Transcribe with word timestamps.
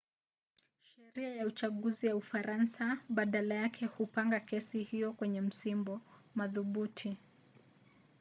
sheria 0.81 1.35
ya 1.35 1.45
uchaguzi 1.45 2.07
ya 2.07 2.15
ufaransa 2.15 2.97
badala 3.09 3.55
yake 3.55 3.85
hupanga 3.85 4.39
kesi 4.39 4.83
hiyo 4.83 5.13
kwenye 5.13 5.41
msimbo. 5.41 6.01
madhubuti 6.35 7.17